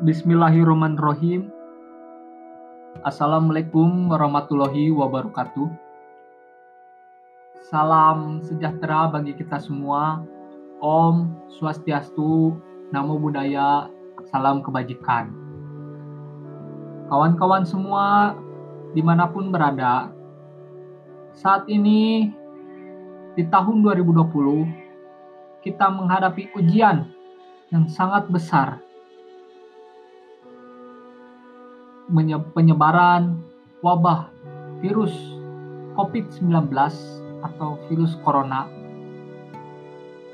Bismillahirrahmanirrahim. 0.00 1.52
Assalamualaikum 3.04 4.08
warahmatullahi 4.08 4.88
wabarakatuh. 4.88 5.68
Salam 7.68 8.40
sejahtera 8.40 9.12
bagi 9.12 9.36
kita 9.36 9.60
semua. 9.60 10.24
Om 10.80 11.36
Swastiastu, 11.52 12.56
Namo 12.88 13.20
Buddhaya, 13.20 13.92
salam 14.32 14.64
kebajikan. 14.64 15.36
Kawan-kawan 17.12 17.68
semua, 17.68 18.32
di 18.96 19.04
mana 19.04 19.28
pun 19.28 19.52
berada, 19.52 20.08
saat 21.36 21.68
ini 21.68 22.32
di 23.36 23.44
tahun 23.52 23.84
2020, 23.84 24.64
kita 25.60 25.92
menghadapi 25.92 26.56
ujian 26.56 27.04
yang 27.68 27.84
sangat 27.84 28.32
besar 28.32 28.80
penyebaran 32.54 33.38
wabah 33.80 34.28
virus 34.82 35.14
COVID-19 35.94 36.70
atau 37.40 37.80
virus 37.88 38.18
corona 38.20 38.68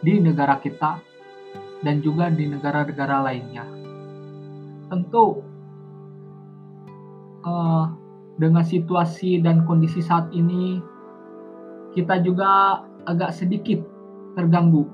di 0.02 0.18
negara 0.18 0.58
kita 0.60 0.98
dan 1.82 2.00
juga 2.02 2.32
di 2.32 2.48
negara-negara 2.48 3.26
lainnya. 3.26 3.64
Tentu 4.86 5.42
uh, 7.42 7.84
dengan 8.36 8.64
situasi 8.64 9.40
dan 9.42 9.64
kondisi 9.64 10.00
saat 10.04 10.28
ini 10.32 10.78
kita 11.96 12.20
juga 12.20 12.82
agak 13.08 13.32
sedikit 13.32 13.80
terganggu. 14.36 14.84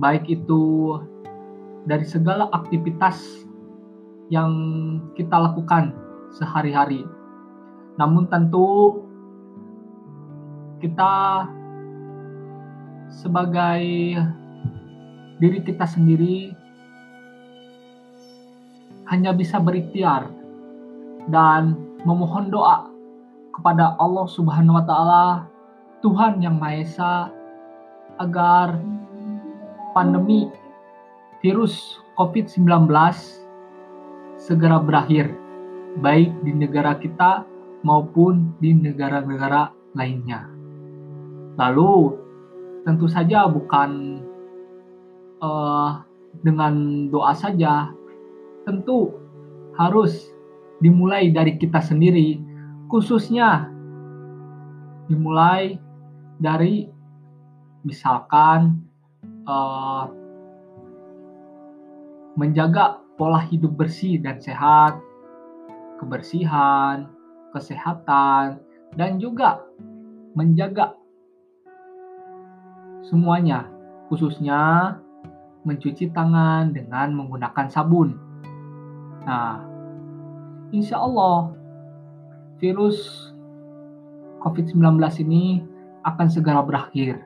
Baik 0.00 0.32
itu 0.32 0.96
dari 1.84 2.08
segala 2.08 2.48
aktivitas 2.56 3.44
yang 4.30 4.52
kita 5.18 5.34
lakukan 5.34 5.90
sehari-hari. 6.30 7.02
Namun 7.98 8.30
tentu 8.30 9.02
kita 10.80 11.44
sebagai 13.10 13.82
diri 15.42 15.58
kita 15.66 15.84
sendiri 15.84 16.54
hanya 19.10 19.34
bisa 19.34 19.58
berikhtiar 19.58 20.30
dan 21.28 21.74
memohon 22.06 22.48
doa 22.48 22.86
kepada 23.50 23.98
Allah 23.98 24.24
Subhanahu 24.30 24.78
wa 24.78 24.84
taala 24.86 25.26
Tuhan 26.00 26.40
yang 26.40 26.56
Maha 26.56 26.80
Esa 26.80 27.14
agar 28.22 28.78
pandemi 29.92 30.48
virus 31.42 31.98
COVID-19 32.16 32.88
segera 34.40 34.80
berakhir, 34.80 35.36
baik 36.00 36.32
di 36.40 36.56
negara 36.56 36.96
kita 36.96 37.44
maupun 37.84 38.56
di 38.56 38.72
negara-negara 38.72 39.68
lainnya. 39.92 40.48
Lalu, 41.60 42.16
tentu 42.88 43.04
saja 43.04 43.44
bukan 43.52 44.24
uh, 45.44 46.00
dengan 46.40 47.06
doa 47.12 47.36
saja, 47.36 47.92
tentu 48.64 49.12
harus 49.76 50.32
dimulai 50.80 51.28
dari 51.28 51.60
kita 51.60 51.84
sendiri, 51.84 52.40
khususnya 52.88 53.68
dimulai 55.12 55.76
dari 56.40 56.88
misalkan 57.84 58.80
uh, 59.44 60.08
menjaga 62.40 63.04
pola 63.20 63.44
hidup 63.44 63.76
bersih 63.76 64.16
dan 64.16 64.40
sehat, 64.40 64.96
kebersihan, 66.00 67.04
kesehatan, 67.52 68.64
dan 68.96 69.20
juga 69.20 69.60
menjaga 70.32 70.96
semuanya, 73.04 73.68
khususnya 74.08 74.96
mencuci 75.68 76.08
tangan 76.16 76.72
dengan 76.72 77.12
menggunakan 77.12 77.68
sabun. 77.68 78.16
Nah, 79.28 79.68
insya 80.72 80.96
Allah 80.96 81.52
virus 82.56 83.28
COVID-19 84.40 84.96
ini 85.28 85.60
akan 86.08 86.26
segera 86.32 86.64
berakhir. 86.64 87.20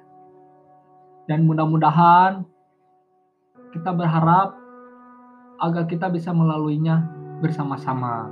Dan 1.30 1.46
mudah-mudahan 1.46 2.42
kita 3.70 3.94
berharap 3.94 4.63
agar 5.64 5.88
kita 5.88 6.12
bisa 6.12 6.30
melaluinya 6.30 7.08
bersama-sama. 7.40 8.28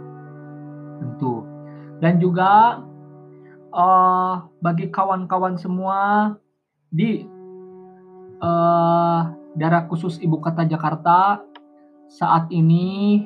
Tentu. 1.00 1.44
Dan 1.98 2.20
juga 2.20 2.82
uh, 3.72 4.34
bagi 4.60 4.92
kawan-kawan 4.92 5.56
semua 5.56 6.32
di 6.92 7.24
uh, 8.44 9.20
daerah 9.56 9.88
khusus 9.88 10.20
ibu 10.20 10.38
kota 10.38 10.64
Jakarta 10.68 11.40
saat 12.12 12.48
ini 12.52 13.24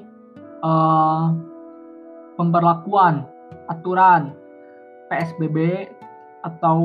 uh, 0.63 1.35
pemberlakuan 2.39 3.27
aturan 3.67 4.35
PSBB 5.11 5.91
atau 6.47 6.79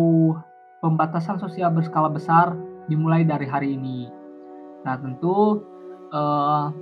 pembatasan 0.81 1.37
sosial 1.37 1.69
berskala 1.69 2.09
besar 2.09 2.57
dimulai 2.89 3.21
dari 3.21 3.45
hari 3.45 3.77
ini. 3.77 4.09
Nah 4.81 4.97
tentu 4.97 5.61
uh, 6.09 6.73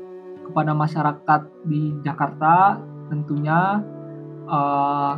kepada 0.50 0.74
masyarakat 0.74 1.42
di 1.70 1.94
Jakarta 2.02 2.82
tentunya 3.14 3.86
uh, 4.50 5.14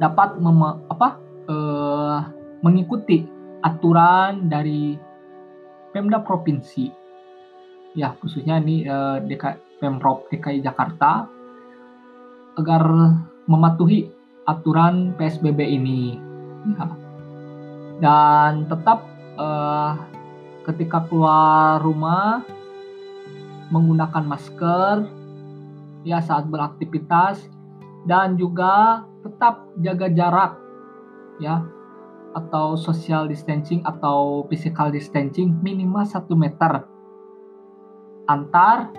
dapat 0.00 0.36
mem 0.40 0.60
apa 0.88 1.08
uh, 1.48 2.18
mengikuti 2.60 3.24
aturan 3.64 4.48
dari 4.48 4.96
Pemda 5.90 6.22
provinsi 6.22 6.88
ya 7.98 8.14
khususnya 8.22 8.62
ini 8.62 8.86
uh, 8.86 9.18
DK, 9.24 9.80
Pemprov 9.82 10.28
DKI 10.30 10.62
Jakarta 10.62 11.26
agar 12.60 12.82
mematuhi 13.48 14.08
aturan 14.46 15.16
PSBB 15.18 15.58
ini 15.64 16.16
ya. 16.76 16.86
dan 18.00 18.68
tetap 18.68 19.04
uh, 19.36 19.96
ketika 20.68 21.02
keluar 21.08 21.82
rumah 21.82 22.44
menggunakan 23.70 24.26
masker 24.26 25.06
ya 26.02 26.18
saat 26.20 26.50
beraktivitas 26.50 27.46
dan 28.04 28.34
juga 28.34 29.04
tetap 29.22 29.68
jaga 29.80 30.08
jarak 30.10 30.52
ya 31.38 31.64
atau 32.34 32.78
social 32.78 33.26
distancing 33.26 33.82
atau 33.82 34.46
physical 34.46 34.90
distancing 34.94 35.58
minimal 35.62 36.06
1 36.06 36.30
meter 36.38 36.86
antar 38.30 38.94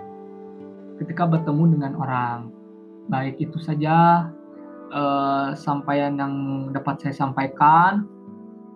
ketika 0.99 1.23
bertemu 1.23 1.79
dengan 1.79 1.93
orang. 1.95 2.51
Baik 3.07 3.39
itu 3.39 3.57
saja 3.57 4.27
eh, 4.91 5.49
sampaian 5.55 6.13
yang 6.19 6.33
dapat 6.75 6.99
saya 6.99 7.15
sampaikan. 7.15 8.03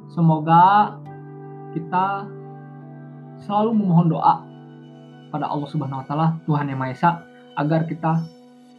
Semoga 0.07 0.95
kita 1.75 2.29
selalu 3.43 3.75
memohon 3.75 4.07
doa 4.15 4.54
pada 5.35 5.51
Allah 5.51 5.67
Subhanahu 5.67 5.99
wa 5.99 6.05
taala, 6.07 6.27
Tuhan 6.47 6.71
Yang 6.71 6.79
Maha 6.79 6.91
Esa, 6.95 7.11
agar 7.59 7.83
kita 7.91 8.23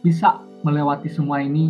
bisa 0.01 0.41
melewati 0.65 1.05
semua 1.05 1.45
ini 1.45 1.69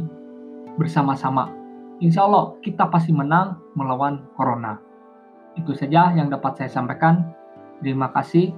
bersama-sama. 0.80 1.52
Insya 2.00 2.24
Allah 2.24 2.56
kita 2.64 2.88
pasti 2.88 3.12
menang 3.12 3.60
melawan 3.76 4.24
corona. 4.40 4.80
Itu 5.60 5.76
saja 5.76 6.16
yang 6.16 6.32
dapat 6.32 6.56
saya 6.56 6.72
sampaikan. 6.72 7.36
Terima 7.84 8.14
kasih. 8.16 8.56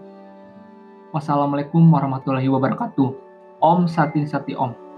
Wassalamualaikum 1.16 1.82
warahmatullahi 1.90 2.46
wabarakatuh. 2.46 3.10
Om 3.64 3.90
Sati 3.90 4.22
Sati 4.30 4.54
Om. 4.54 4.89